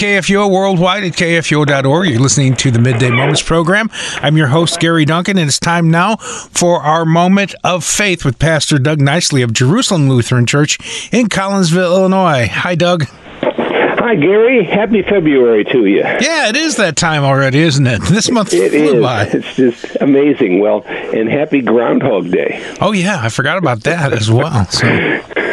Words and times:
KFUO 0.00 0.50
worldwide 0.50 1.04
at 1.04 1.12
KFUO.org. 1.12 2.08
You're 2.08 2.20
listening 2.20 2.56
to 2.56 2.70
the 2.70 2.78
Midday 2.78 3.10
Moments 3.10 3.42
program. 3.42 3.90
I'm 4.22 4.34
your 4.34 4.46
host, 4.46 4.80
Gary 4.80 5.04
Duncan, 5.04 5.36
and 5.36 5.46
it's 5.46 5.58
time 5.58 5.90
now 5.90 6.16
for 6.16 6.80
our 6.80 7.04
moment 7.04 7.54
of 7.64 7.84
faith 7.84 8.24
with 8.24 8.38
Pastor 8.38 8.78
Doug 8.78 8.98
Nicely 8.98 9.42
of 9.42 9.52
Jerusalem 9.52 10.08
Lutheran 10.08 10.46
Church 10.46 10.78
in 11.12 11.26
Collinsville, 11.26 11.94
Illinois. 11.94 12.48
Hi, 12.50 12.74
Doug. 12.76 13.08
Hi, 13.42 14.14
Gary. 14.14 14.64
Happy 14.64 15.02
February 15.02 15.64
to 15.66 15.84
you. 15.84 15.98
Yeah, 15.98 16.48
it 16.48 16.56
is 16.56 16.76
that 16.76 16.96
time 16.96 17.22
already, 17.22 17.58
isn't 17.58 17.86
it? 17.86 18.00
This 18.04 18.30
month 18.30 18.54
it 18.54 18.70
flew 18.70 18.96
is. 18.96 19.02
by. 19.02 19.24
It's 19.24 19.54
just 19.54 19.96
amazing. 20.00 20.60
Well, 20.60 20.82
and 20.86 21.28
happy 21.28 21.60
Groundhog 21.60 22.30
Day. 22.30 22.58
Oh, 22.80 22.92
yeah, 22.92 23.20
I 23.22 23.28
forgot 23.28 23.58
about 23.58 23.82
that 23.82 24.14
as 24.14 24.30
well. 24.30 24.64
So. 24.70 24.86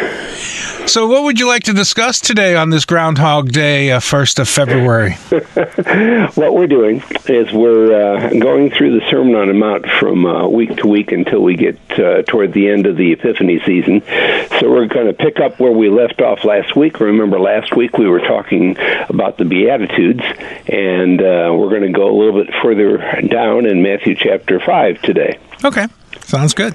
So, 0.88 1.06
what 1.06 1.24
would 1.24 1.38
you 1.38 1.46
like 1.46 1.64
to 1.64 1.74
discuss 1.74 2.18
today 2.18 2.56
on 2.56 2.70
this 2.70 2.86
Groundhog 2.86 3.52
Day, 3.52 3.92
uh, 3.92 4.00
1st 4.00 4.38
of 4.38 4.48
February? 4.48 5.12
what 6.34 6.54
we're 6.54 6.66
doing 6.66 7.02
is 7.26 7.52
we're 7.52 7.92
uh, 7.92 8.30
going 8.30 8.70
through 8.70 8.98
the 8.98 9.06
Sermon 9.10 9.34
on 9.34 9.48
the 9.48 9.52
Mount 9.52 9.84
from 10.00 10.24
uh, 10.24 10.48
week 10.48 10.74
to 10.76 10.86
week 10.86 11.12
until 11.12 11.40
we 11.42 11.56
get 11.56 11.78
uh, 11.98 12.22
toward 12.22 12.54
the 12.54 12.70
end 12.70 12.86
of 12.86 12.96
the 12.96 13.12
Epiphany 13.12 13.60
season. 13.66 14.00
So, 14.60 14.70
we're 14.70 14.86
going 14.86 15.08
to 15.08 15.12
pick 15.12 15.40
up 15.40 15.60
where 15.60 15.72
we 15.72 15.90
left 15.90 16.22
off 16.22 16.42
last 16.42 16.74
week. 16.74 17.00
Remember, 17.00 17.38
last 17.38 17.76
week 17.76 17.98
we 17.98 18.08
were 18.08 18.20
talking 18.20 18.78
about 19.10 19.36
the 19.36 19.44
Beatitudes, 19.44 20.24
and 20.68 21.20
uh, 21.20 21.52
we're 21.54 21.68
going 21.68 21.82
to 21.82 21.92
go 21.92 22.08
a 22.08 22.16
little 22.16 22.42
bit 22.42 22.54
further 22.62 22.96
down 23.28 23.66
in 23.66 23.82
Matthew 23.82 24.14
chapter 24.14 24.58
5 24.58 25.02
today. 25.02 25.38
Okay, 25.62 25.86
sounds 26.22 26.54
good. 26.54 26.74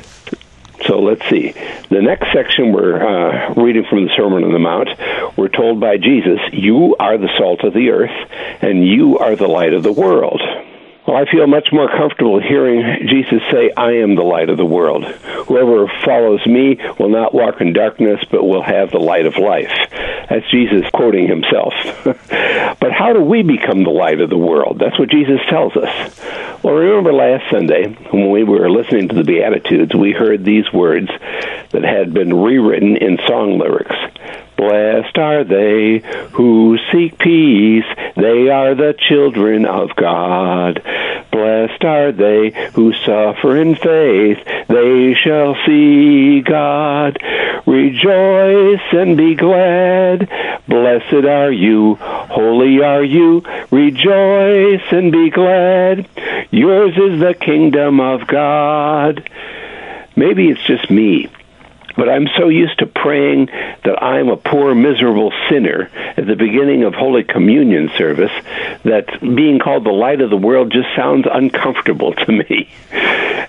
So 0.88 1.00
let's 1.00 1.28
see. 1.30 1.52
The 1.90 2.02
next 2.02 2.32
section 2.34 2.74
we're 2.74 3.02
uh, 3.02 3.54
reading 3.54 3.86
from 3.90 4.06
the 4.06 4.12
Sermon 4.18 4.44
on 4.44 4.52
the 4.52 4.60
Mount, 4.60 4.90
we're 5.38 5.48
told 5.48 5.80
by 5.80 5.98
Jesus, 5.98 6.40
You 6.52 6.96
are 7.00 7.18
the 7.18 7.30
salt 7.38 7.64
of 7.64 7.74
the 7.74 7.90
earth, 7.90 8.12
and 8.62 8.86
you 8.86 9.18
are 9.18 9.36
the 9.36 9.48
light 9.48 9.74
of 9.74 9.84
the 9.84 9.92
world. 9.94 10.42
Well, 11.08 11.18
I 11.18 11.30
feel 11.30 11.48
much 11.48 11.68
more 11.74 11.90
comfortable 11.90 12.40
hearing 12.40 13.08
Jesus 13.10 13.42
say, 13.52 13.72
I 13.76 13.98
am 13.98 14.16
the 14.16 14.24
light 14.24 14.50
of 14.50 14.56
the 14.56 14.66
world. 14.66 15.04
Whoever 15.04 15.92
follows 16.06 16.46
me 16.48 16.80
will 16.98 17.10
not 17.10 17.34
walk 17.34 17.60
in 17.60 17.74
darkness, 17.74 18.24
but 18.32 18.44
will 18.44 18.64
have 18.64 18.92
the 18.92 19.00
light 19.00 19.26
of 19.26 19.36
life. 19.36 19.72
That's 20.30 20.50
Jesus 20.50 20.90
quoting 20.94 21.28
himself. 21.28 21.74
but 22.04 22.92
how 22.94 23.12
do 23.12 23.20
we 23.20 23.44
become 23.44 23.84
the 23.84 23.90
light 23.90 24.22
of 24.22 24.30
the 24.30 24.38
world? 24.38 24.80
That's 24.80 24.98
what 24.98 25.10
Jesus 25.10 25.40
tells 25.50 25.76
us. 25.76 26.20
Well, 26.64 26.76
remember 26.76 27.12
last 27.12 27.52
Sunday 27.52 27.90
when 28.12 28.30
we 28.30 28.46
were 28.46 28.72
listening 28.72 29.10
to 29.10 29.16
the 29.16 29.26
Beatitudes, 29.26 29.94
we 29.94 30.14
heard 30.14 30.46
these 30.46 30.72
words 30.72 31.10
that 31.72 31.84
had 31.84 32.14
been 32.14 32.34
rewritten 32.34 32.96
in 32.96 33.20
song 33.28 33.60
lyrics. 33.60 33.94
Blessed 34.56 35.18
are 35.18 35.44
they 35.44 36.02
who 36.32 36.78
seek 36.90 37.18
peace, 37.18 37.84
they 38.16 38.48
are 38.48 38.76
the 38.76 38.96
children 38.98 39.66
of 39.66 39.94
God. 39.98 40.82
Blessed 41.34 41.84
are 41.84 42.14
they 42.14 42.52
who 42.72 42.94
suffer 42.94 43.58
in 43.58 43.76
faith, 43.76 44.38
they 44.70 45.16
shall 45.16 45.58
see 45.66 46.40
God. 46.40 47.18
Rejoice 47.66 48.88
and 48.94 49.18
be 49.18 49.36
glad, 49.36 50.30
blessed 50.68 51.26
are 51.26 51.52
you, 51.52 51.96
holy 51.96 52.82
are 52.82 53.04
you. 53.04 53.44
Rejoice 53.72 54.84
and 54.92 55.12
be 55.12 55.30
glad, 55.30 56.08
yours 56.54 56.94
is 56.98 57.20
the 57.20 57.34
kingdom 57.34 58.00
of 58.00 58.28
God. 58.28 59.30
Maybe 60.16 60.50
it's 60.50 60.64
just 60.66 60.90
me 60.90 61.30
but 61.96 62.10
I'm 62.10 62.28
so 62.38 62.50
used 62.50 62.80
to 62.80 62.88
praying 62.88 63.48
that 63.84 64.02
I'm 64.02 64.30
a 64.30 64.38
poor, 64.38 64.74
miserable 64.74 65.32
sinner 65.50 65.90
at 66.18 66.26
the 66.26 66.36
beginning 66.36 66.84
of 66.84 66.94
Holy 66.94 67.24
Communion 67.24 67.92
service 67.98 68.32
that 68.84 69.20
being 69.22 69.60
called 69.60 69.86
the 69.86 69.92
light 69.92 70.22
of 70.22 70.30
the 70.30 70.38
world 70.38 70.72
just 70.72 70.88
sounds 70.96 71.26
uncomfortable 71.32 72.14
to 72.14 72.32
me. 72.32 72.70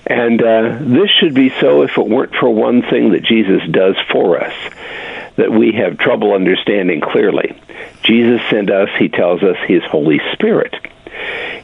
And 0.07 0.43
uh, 0.43 0.79
this 0.81 1.09
should 1.19 1.35
be 1.35 1.51
so 1.61 1.83
if 1.83 1.97
it 1.97 2.07
weren't 2.07 2.35
for 2.35 2.51
one 2.51 2.83
thing 2.83 3.13
that 3.13 3.23
Jesus 3.23 3.63
does 3.70 3.97
for 4.13 4.43
us 4.43 4.55
that 5.37 5.51
we 5.51 5.73
have 5.73 5.98
trouble 5.98 6.33
understanding 6.33 7.01
clearly. 7.01 7.61
Jesus 8.05 8.41
sent 8.51 8.70
us, 8.70 8.89
he 8.98 9.09
tells 9.09 9.43
us, 9.43 9.57
his 9.67 9.83
Holy 9.83 10.20
Spirit. 10.33 10.75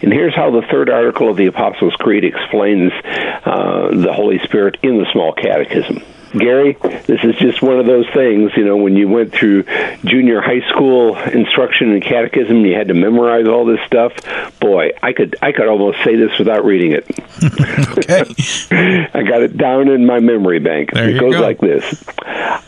And 0.03 0.13
here's 0.13 0.35
how 0.35 0.51
the 0.51 0.63
third 0.63 0.91
article 0.91 1.31
of 1.31 1.37
the 1.37 1.47
Apostles' 1.47 1.95
Creed 1.95 2.25
explains 2.25 2.93
uh, 3.05 3.91
the 3.93 4.13
Holy 4.13 4.39
Spirit 4.41 4.79
in 4.83 4.99
the 4.99 5.07
Small 5.13 5.33
Catechism. 5.33 6.03
Gary, 6.33 6.77
this 7.07 7.25
is 7.25 7.35
just 7.37 7.61
one 7.61 7.81
of 7.81 7.87
those 7.87 8.07
things, 8.15 8.53
you 8.57 8.65
know, 8.65 8.77
when 8.77 8.97
you 8.97 9.09
went 9.09 9.33
through 9.33 9.65
junior 10.05 10.41
high 10.41 10.61
school 10.71 11.17
instruction 11.17 11.91
and 11.93 12.03
catechism, 12.03 12.65
you 12.65 12.75
had 12.75 12.89
to 12.89 12.95
memorize 12.95 13.47
all 13.49 13.65
this 13.65 13.81
stuff. 13.87 14.13
Boy, 14.61 14.93
I 15.03 15.13
could 15.13 15.37
I 15.43 15.53
could 15.53 15.67
almost 15.67 16.03
say 16.05 16.17
this 16.17 16.39
without 16.39 16.65
reading 16.65 16.93
it. 16.93 17.07
okay. 17.99 19.09
I 19.13 19.23
got 19.23 19.43
it 19.43 19.57
down 19.57 19.89
in 19.89 20.07
my 20.07 20.21
memory 20.21 20.61
bank. 20.61 20.93
There 20.93 21.11
it 21.11 21.19
goes 21.19 21.35
go. 21.35 21.41
like 21.41 21.59
this. 21.59 22.05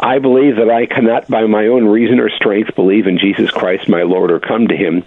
I 0.00 0.18
believe 0.18 0.56
that 0.56 0.68
I 0.68 0.86
cannot 0.86 1.28
by 1.28 1.46
my 1.46 1.68
own 1.68 1.86
reason 1.86 2.18
or 2.18 2.30
strength 2.30 2.74
believe 2.74 3.06
in 3.06 3.18
Jesus 3.18 3.50
Christ 3.50 3.88
my 3.88 4.02
Lord 4.02 4.32
or 4.32 4.40
come 4.40 4.66
to 4.68 4.76
him, 4.76 5.04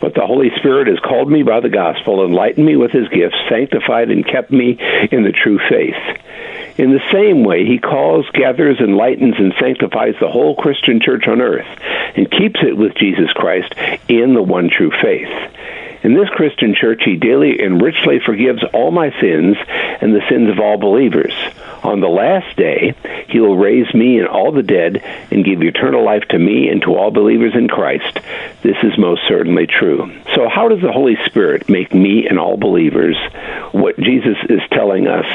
but 0.00 0.14
the 0.14 0.26
Holy 0.26 0.50
Spirit 0.56 0.86
has 0.86 1.00
called 1.00 1.30
me 1.30 1.42
by 1.42 1.58
the 1.58 1.68
gospel, 1.68 2.24
enlightened 2.24 2.64
me 2.64 2.76
with 2.76 2.92
his 2.92 3.08
gifts, 3.08 3.36
sanctified 3.48 4.10
and 4.10 4.24
kept 4.24 4.52
me 4.52 4.78
in 5.10 5.24
the 5.24 5.32
true 5.32 5.58
faith. 5.68 5.96
In 6.78 6.92
the 6.92 7.02
same 7.10 7.42
way, 7.42 7.64
he 7.64 7.78
calls, 7.78 8.26
gathers, 8.34 8.78
enlightens, 8.80 9.36
and 9.38 9.54
sanctifies 9.58 10.14
the 10.20 10.28
whole 10.28 10.54
Christian 10.54 11.00
church 11.00 11.26
on 11.26 11.40
earth 11.40 11.66
and 12.16 12.30
keeps 12.30 12.60
it 12.62 12.76
with 12.76 12.94
Jesus 12.94 13.32
Christ 13.32 13.72
in 14.08 14.34
the 14.34 14.42
one 14.42 14.68
true 14.68 14.90
faith. 14.90 15.30
In 16.02 16.14
this 16.14 16.28
Christian 16.28 16.74
church, 16.74 17.02
he 17.04 17.16
daily 17.16 17.58
and 17.60 17.80
richly 17.80 18.20
forgives 18.20 18.62
all 18.74 18.90
my 18.90 19.10
sins 19.20 19.56
and 20.00 20.14
the 20.14 20.22
sins 20.28 20.50
of 20.50 20.60
all 20.60 20.76
believers. 20.76 21.32
On 21.86 22.00
the 22.00 22.08
last 22.08 22.56
day, 22.56 22.94
he 23.28 23.38
will 23.38 23.56
raise 23.56 23.94
me 23.94 24.18
and 24.18 24.26
all 24.26 24.50
the 24.50 24.64
dead 24.64 24.96
and 25.30 25.44
give 25.44 25.62
eternal 25.62 26.04
life 26.04 26.24
to 26.30 26.38
me 26.38 26.68
and 26.68 26.82
to 26.82 26.96
all 26.96 27.12
believers 27.12 27.54
in 27.54 27.68
Christ. 27.68 28.18
This 28.62 28.76
is 28.82 28.98
most 28.98 29.22
certainly 29.28 29.68
true. 29.68 30.12
So, 30.34 30.48
how 30.48 30.66
does 30.68 30.80
the 30.82 30.90
Holy 30.90 31.16
Spirit 31.26 31.68
make 31.68 31.94
me 31.94 32.26
and 32.26 32.40
all 32.40 32.56
believers 32.56 33.16
what 33.70 33.96
Jesus 34.00 34.36
is 34.48 34.60
telling 34.72 35.06
us 35.06 35.26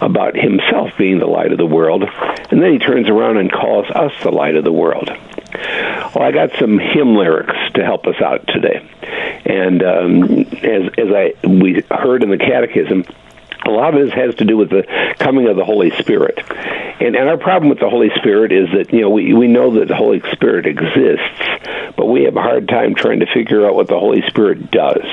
about 0.00 0.36
himself 0.36 0.90
being 0.98 1.20
the 1.20 1.26
light 1.26 1.52
of 1.52 1.58
the 1.58 1.66
world? 1.66 2.02
And 2.50 2.60
then 2.60 2.72
he 2.72 2.78
turns 2.80 3.08
around 3.08 3.36
and 3.36 3.52
calls 3.52 3.86
us 3.90 4.12
the 4.24 4.32
light 4.32 4.56
of 4.56 4.64
the 4.64 4.72
world. 4.72 5.08
Well, 5.08 6.24
I 6.24 6.32
got 6.32 6.50
some 6.58 6.80
hymn 6.80 7.14
lyrics 7.14 7.56
to 7.74 7.84
help 7.84 8.08
us 8.08 8.20
out 8.20 8.44
today, 8.48 8.84
and 9.44 9.82
um, 9.84 10.22
as 10.64 10.90
as 10.98 11.12
I 11.14 11.34
we 11.46 11.82
heard 11.90 12.24
in 12.24 12.30
the 12.30 12.38
Catechism, 12.38 13.04
a 13.66 13.70
lot 13.70 13.94
of 13.94 14.04
this 14.04 14.14
has 14.14 14.34
to 14.36 14.44
do 14.44 14.56
with 14.56 14.70
the 14.70 15.14
coming 15.18 15.48
of 15.48 15.56
the 15.56 15.64
Holy 15.64 15.90
Spirit. 15.98 16.38
And, 17.00 17.16
and 17.16 17.28
our 17.28 17.36
problem 17.36 17.68
with 17.68 17.80
the 17.80 17.88
Holy 17.88 18.10
Spirit 18.16 18.52
is 18.52 18.68
that, 18.74 18.92
you 18.92 19.02
know, 19.02 19.10
we, 19.10 19.32
we 19.32 19.48
know 19.48 19.72
that 19.78 19.88
the 19.88 19.96
Holy 19.96 20.20
Spirit 20.32 20.66
exists, 20.66 21.96
but 21.96 22.06
we 22.06 22.24
have 22.24 22.36
a 22.36 22.42
hard 22.42 22.68
time 22.68 22.94
trying 22.94 23.20
to 23.20 23.26
figure 23.26 23.66
out 23.66 23.74
what 23.74 23.88
the 23.88 23.98
Holy 23.98 24.22
Spirit 24.28 24.70
does. 24.70 25.04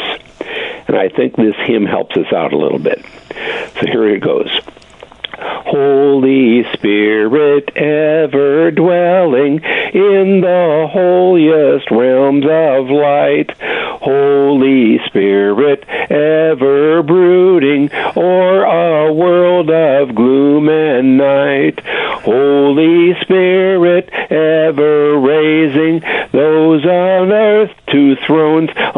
And 0.87 0.97
I 0.97 1.09
think 1.09 1.35
this 1.35 1.55
hymn 1.65 1.85
helps 1.85 2.17
us 2.17 2.31
out 2.33 2.53
a 2.53 2.57
little 2.57 2.79
bit. 2.79 3.05
So 3.79 3.85
here 3.85 4.07
it 4.09 4.21
goes. 4.21 4.49
Holy 5.41 6.63
Spirit, 6.73 7.69
ever 7.75 8.71
dwelling 8.71 9.63
in 9.63 10.41
the 10.41 10.87
holiest 10.91 11.91
realms 11.91 12.45
of 12.45 12.89
light. 12.89 13.51
Holy 14.01 14.99
Spirit, 15.05 15.83
ever 16.09 17.03
brooding 17.03 17.89
o'er 17.93 18.38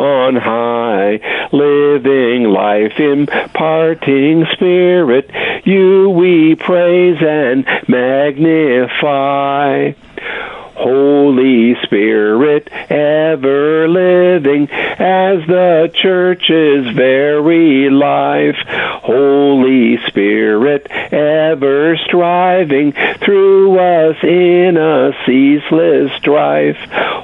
on 0.01 0.36
high. 0.36 1.19
Living 1.51 2.45
life, 2.45 3.00
imparting 3.00 4.45
Spirit, 4.53 5.30
you 5.65 6.09
we 6.09 6.56
praise 6.56 7.18
and 7.21 7.65
magnify. 7.88 9.92
Holy 10.81 11.75
Spirit, 11.83 12.68
ever 12.89 13.88
living 13.88 14.68
as 14.71 15.45
the 15.45 15.92
church's 15.94 16.92
very 16.95 17.88
life. 17.92 18.56
Holy 19.12 19.98
Spirit, 20.08 20.88
ever 20.90 21.98
striving 22.06 22.94
through 22.94 23.78
us 23.78 24.16
in 24.24 24.78
a 24.78 25.12
ceaseless 25.25 26.12
strife. 26.18 26.78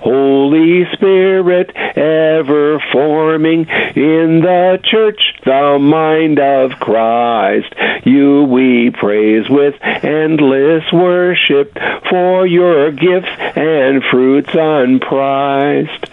Holy 0.03 0.83
Spirit, 0.93 1.71
ever 1.75 2.81
forming 2.91 3.69
in 3.69 4.41
the 4.41 4.79
church 4.83 5.21
the 5.45 5.77
mind 5.79 6.39
of 6.39 6.71
Christ. 6.79 7.73
You 8.05 8.43
we 8.43 8.91
praise 8.91 9.49
with 9.49 9.75
endless 9.81 10.83
worship 10.91 11.77
for 12.09 12.45
your 12.45 12.91
gifts 12.91 13.31
and 13.55 14.03
fruits 14.11 14.53
unprized. 14.53 16.07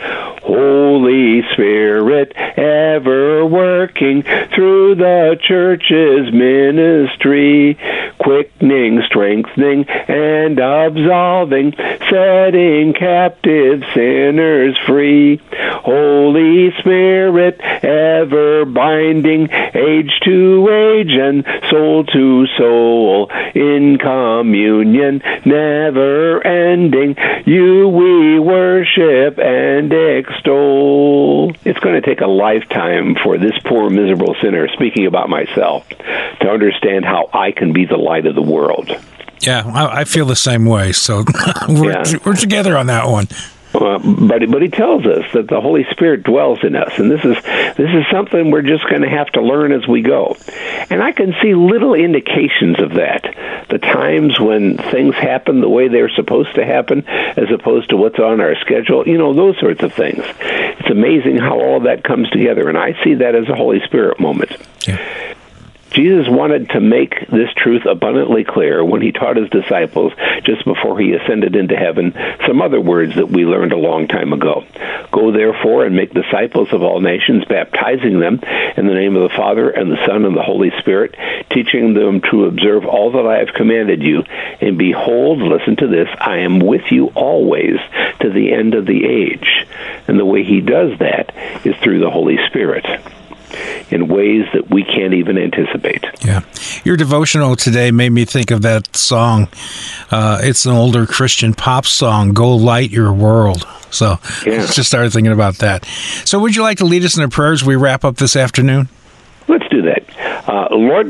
Holy 0.44 1.42
Spirit, 1.52 2.32
ever 2.36 3.13
working 3.84 4.22
through 4.54 4.94
the 4.94 5.36
church's 5.46 6.32
ministry, 6.32 7.76
quickening, 8.24 9.02
strengthening, 9.06 9.84
and 9.88 10.58
absolving, 10.58 11.74
setting 12.10 12.94
captive 12.94 13.82
sinners 13.92 14.76
free. 14.86 15.40
Holy 15.52 16.72
Spirit, 16.78 17.60
ever 17.60 18.64
binding 18.64 19.50
age 19.52 20.12
to 20.24 20.68
age 20.70 21.12
and 21.12 21.44
soul 21.70 22.04
to 22.04 22.46
soul 22.56 23.30
in 23.54 23.98
communion, 23.98 25.20
never 25.44 26.44
ending. 26.46 27.16
You 27.44 27.88
we 27.88 28.38
worship 28.38 29.38
and 29.38 29.92
extol. 29.92 31.52
It's 31.64 31.78
going 31.80 32.00
to 32.00 32.06
take 32.06 32.22
a 32.22 32.26
lifetime 32.26 33.16
for 33.22 33.36
this 33.36 33.58
poor, 33.66 33.90
miserable 33.90 34.34
sinner, 34.40 34.68
speaking 34.68 35.06
about 35.06 35.28
myself, 35.28 35.86
to 35.88 36.48
understand 36.48 37.04
how 37.04 37.28
I 37.34 37.52
can 37.52 37.74
be 37.74 37.84
the 37.84 37.98
light 37.98 38.13
of 38.26 38.34
the 38.34 38.42
world. 38.42 38.90
Yeah, 39.40 39.62
I, 39.66 40.00
I 40.00 40.04
feel 40.04 40.26
the 40.26 40.36
same 40.36 40.64
way. 40.64 40.92
So 40.92 41.24
we're, 41.68 41.90
Yeah. 41.92 42.04
we're 42.24 42.36
together 42.36 42.76
on 42.76 42.86
that 42.86 43.08
one. 43.08 43.26
Uh, 43.74 43.98
but 43.98 44.40
but 44.52 44.62
he 44.62 44.68
tells 44.68 45.04
us 45.04 45.24
that 45.32 45.48
the 45.48 45.60
Holy 45.60 45.84
Spirit 45.90 46.22
dwells 46.22 46.60
in 46.62 46.76
us, 46.76 46.96
and 46.96 47.10
this 47.10 47.24
is 47.24 47.34
this 47.76 47.90
is 47.90 48.04
something 48.08 48.52
we're 48.52 48.62
just 48.62 48.88
going 48.88 49.02
to 49.02 49.08
have 49.08 49.26
to 49.32 49.42
learn 49.42 49.72
as 49.72 49.84
we 49.88 50.00
go. 50.00 50.36
And 50.90 51.02
I 51.02 51.10
can 51.10 51.34
see 51.42 51.56
little 51.56 51.92
indications 51.94 52.78
of 52.78 52.94
that. 52.94 53.24
The 53.70 53.78
times 53.78 54.38
when 54.38 54.76
things 54.78 55.16
happen 55.16 55.60
the 55.60 55.68
way 55.68 55.88
they're 55.88 56.08
supposed 56.10 56.54
to 56.54 56.64
happen, 56.64 57.04
as 57.08 57.50
opposed 57.50 57.90
to 57.90 57.96
what's 57.96 58.20
on 58.20 58.40
our 58.40 58.54
schedule. 58.60 59.08
You 59.08 59.18
know 59.18 59.34
those 59.34 59.58
sorts 59.58 59.82
of 59.82 59.92
things. 59.92 60.22
It's 60.38 60.88
amazing 60.90 61.38
how 61.38 61.58
all 61.58 61.78
of 61.78 61.82
that 61.82 62.04
comes 62.04 62.30
together, 62.30 62.68
and 62.68 62.78
I 62.78 62.94
see 63.02 63.14
that 63.14 63.34
as 63.34 63.48
a 63.48 63.56
Holy 63.56 63.80
Spirit 63.80 64.20
moment. 64.20 64.52
Yeah. 64.86 65.34
Jesus 65.94 66.26
wanted 66.28 66.70
to 66.70 66.80
make 66.80 67.28
this 67.28 67.50
truth 67.56 67.86
abundantly 67.86 68.42
clear 68.42 68.84
when 68.84 69.00
he 69.00 69.12
taught 69.12 69.36
his 69.36 69.48
disciples 69.48 70.12
just 70.42 70.64
before 70.64 70.98
he 70.98 71.12
ascended 71.12 71.54
into 71.54 71.76
heaven 71.76 72.12
some 72.48 72.60
other 72.60 72.80
words 72.80 73.14
that 73.14 73.28
we 73.30 73.44
learned 73.44 73.72
a 73.72 73.76
long 73.76 74.08
time 74.08 74.32
ago. 74.32 74.64
Go 75.12 75.30
therefore 75.30 75.84
and 75.84 75.94
make 75.94 76.12
disciples 76.12 76.72
of 76.72 76.82
all 76.82 77.00
nations, 77.00 77.44
baptizing 77.44 78.18
them 78.18 78.40
in 78.76 78.88
the 78.88 78.94
name 78.94 79.14
of 79.14 79.22
the 79.22 79.36
Father 79.36 79.70
and 79.70 79.90
the 79.90 80.04
Son 80.04 80.24
and 80.24 80.36
the 80.36 80.42
Holy 80.42 80.72
Spirit, 80.80 81.14
teaching 81.52 81.94
them 81.94 82.20
to 82.30 82.46
observe 82.46 82.84
all 82.86 83.12
that 83.12 83.26
I 83.26 83.38
have 83.38 83.54
commanded 83.54 84.02
you. 84.02 84.24
And 84.60 84.76
behold, 84.76 85.38
listen 85.38 85.76
to 85.76 85.86
this, 85.86 86.08
I 86.18 86.38
am 86.38 86.58
with 86.58 86.90
you 86.90 87.06
always 87.14 87.78
to 88.20 88.30
the 88.30 88.52
end 88.52 88.74
of 88.74 88.84
the 88.86 89.04
age. 89.04 89.66
And 90.08 90.18
the 90.18 90.26
way 90.26 90.42
he 90.42 90.60
does 90.60 90.98
that 90.98 91.32
is 91.64 91.76
through 91.76 92.00
the 92.00 92.10
Holy 92.10 92.38
Spirit 92.48 92.84
in 93.94 94.08
ways 94.08 94.44
that 94.52 94.68
we 94.70 94.82
can't 94.82 95.14
even 95.14 95.38
anticipate. 95.38 96.04
Yeah. 96.24 96.40
Your 96.82 96.96
devotional 96.96 97.54
today 97.54 97.92
made 97.92 98.10
me 98.10 98.24
think 98.24 98.50
of 98.50 98.62
that 98.62 98.94
song. 98.94 99.46
Uh, 100.10 100.40
it's 100.42 100.66
an 100.66 100.72
older 100.72 101.06
Christian 101.06 101.54
pop 101.54 101.86
song, 101.86 102.32
Go 102.32 102.56
Light 102.56 102.90
Your 102.90 103.12
World. 103.12 103.66
So 103.90 104.18
Yeah. 104.44 104.66
just 104.72 104.88
started 104.88 105.12
thinking 105.12 105.32
about 105.32 105.58
that. 105.58 105.86
So 106.24 106.40
would 106.40 106.56
you 106.56 106.62
like 106.62 106.78
to 106.78 106.84
lead 106.84 107.04
us 107.04 107.16
in 107.16 107.22
a 107.22 107.28
prayer 107.28 107.52
as 107.52 107.64
we 107.64 107.76
wrap 107.76 108.04
up 108.04 108.16
this 108.16 108.34
afternoon? 108.34 108.88
Let's 109.46 109.68
do 109.70 109.82
that. 109.82 110.03
Uh, 110.46 110.68
Lord, 110.70 111.08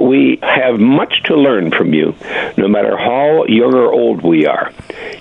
we 0.00 0.38
have 0.42 0.80
much 0.80 1.22
to 1.24 1.36
learn 1.36 1.70
from 1.70 1.92
you, 1.92 2.14
no 2.56 2.66
matter 2.66 2.96
how 2.96 3.44
young 3.44 3.74
or 3.74 3.92
old 3.92 4.22
we 4.22 4.46
are. 4.46 4.72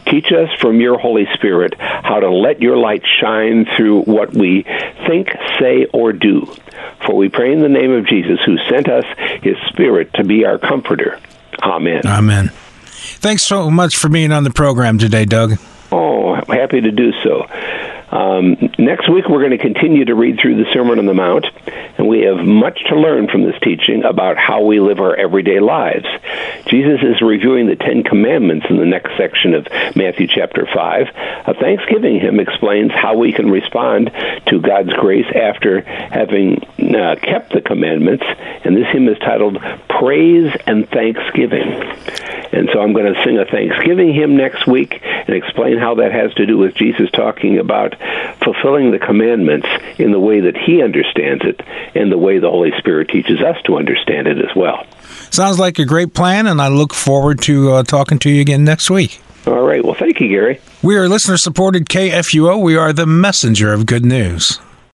Teach 0.07 0.31
us 0.31 0.49
from 0.59 0.79
your 0.79 0.97
Holy 0.97 1.27
Spirit 1.33 1.75
how 1.77 2.19
to 2.19 2.29
let 2.29 2.61
your 2.61 2.77
light 2.77 3.03
shine 3.19 3.65
through 3.75 4.03
what 4.03 4.33
we 4.33 4.63
think, 5.07 5.29
say, 5.59 5.85
or 5.91 6.13
do. 6.13 6.45
For 7.05 7.15
we 7.15 7.27
pray 7.29 7.51
in 7.51 7.59
the 7.59 7.69
name 7.69 7.91
of 7.91 8.07
Jesus, 8.07 8.39
who 8.45 8.57
sent 8.69 8.87
us 8.87 9.05
his 9.41 9.57
Spirit 9.67 10.13
to 10.13 10.23
be 10.23 10.45
our 10.45 10.57
comforter. 10.57 11.19
Amen. 11.61 12.01
Amen. 12.05 12.51
Thanks 13.21 13.43
so 13.43 13.69
much 13.69 13.97
for 13.97 14.07
being 14.07 14.31
on 14.31 14.45
the 14.45 14.51
program 14.51 14.97
today, 14.97 15.25
Doug. 15.25 15.59
Oh, 15.91 16.33
I'm 16.33 16.45
happy 16.45 16.79
to 16.79 16.91
do 16.91 17.11
so. 17.23 17.45
Um, 18.11 18.57
next 18.77 19.09
week, 19.09 19.29
we're 19.29 19.39
going 19.39 19.51
to 19.51 19.57
continue 19.57 20.05
to 20.05 20.15
read 20.15 20.39
through 20.41 20.63
the 20.63 20.69
Sermon 20.73 20.99
on 20.99 21.05
the 21.05 21.13
Mount, 21.13 21.45
and 21.97 22.07
we 22.07 22.21
have 22.21 22.37
much 22.37 22.79
to 22.89 22.95
learn 22.95 23.27
from 23.27 23.43
this 23.43 23.55
teaching 23.61 24.03
about 24.03 24.37
how 24.37 24.63
we 24.63 24.79
live 24.79 24.99
our 24.99 25.15
everyday 25.15 25.59
lives. 25.59 26.05
Jesus 26.65 26.99
is 27.03 27.21
reviewing 27.21 27.67
the 27.67 27.75
Ten 27.75 28.03
Commandments 28.03 28.65
in 28.69 28.77
the 28.77 28.85
next 28.85 29.15
section 29.17 29.53
of 29.53 29.67
Matthew 29.95 30.27
chapter 30.27 30.67
5. 30.73 31.07
A 31.47 31.53
Thanksgiving 31.53 32.19
hymn 32.19 32.39
explains 32.39 32.91
how 32.91 33.15
we 33.15 33.31
can 33.31 33.49
respond 33.49 34.11
to 34.47 34.59
God's 34.59 34.93
grace 34.93 35.27
after 35.35 35.81
having 35.81 36.61
uh, 36.95 37.15
kept 37.15 37.53
the 37.53 37.61
commandments, 37.61 38.23
and 38.63 38.75
this 38.75 38.87
hymn 38.91 39.07
is 39.07 39.17
titled 39.19 39.57
Praise 39.89 40.51
and 40.65 40.87
Thanksgiving. 40.89 41.67
And 42.51 42.69
so 42.73 42.81
I'm 42.81 42.93
going 42.93 43.13
to 43.13 43.23
sing 43.23 43.37
a 43.37 43.45
Thanksgiving 43.45 44.13
hymn 44.13 44.35
next 44.35 44.65
week 44.67 44.99
and 45.03 45.29
explain 45.29 45.77
how 45.77 45.95
that 45.95 46.11
has 46.11 46.33
to 46.35 46.45
do 46.45 46.57
with 46.57 46.75
Jesus 46.75 47.09
talking 47.11 47.59
about 47.59 47.95
fulfilling 48.43 48.91
the 48.91 48.99
commandments 48.99 49.67
in 49.99 50.11
the 50.11 50.19
way 50.19 50.39
that 50.41 50.57
he 50.57 50.81
understands 50.81 51.43
it 51.45 51.61
and 51.95 52.11
the 52.11 52.17
way 52.17 52.39
the 52.39 52.49
Holy 52.49 52.71
Spirit 52.79 53.09
teaches 53.09 53.41
us 53.41 53.57
to 53.65 53.77
understand 53.77 54.27
it 54.27 54.39
as 54.39 54.55
well. 54.55 54.85
Sounds 55.29 55.59
like 55.59 55.77
a 55.77 55.85
great 55.85 56.13
plan, 56.13 56.47
and 56.47 56.61
I 56.61 56.69
look 56.69 56.93
forward 56.93 57.41
to 57.43 57.71
uh, 57.71 57.83
talking 57.83 58.17
to 58.19 58.29
you 58.29 58.41
again 58.41 58.63
next 58.63 58.89
week. 58.89 59.21
All 59.45 59.61
right. 59.61 59.83
Well, 59.83 59.95
thank 59.95 60.19
you, 60.19 60.27
Gary. 60.27 60.59
We 60.81 60.97
are 60.97 61.07
listener 61.07 61.37
supported 61.37 61.85
KFUO. 61.87 62.61
We 62.61 62.75
are 62.75 62.93
the 62.93 63.05
messenger 63.05 63.73
of 63.73 63.85
good 63.85 64.05
news. 64.05 64.59